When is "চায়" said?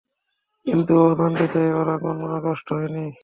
1.53-1.71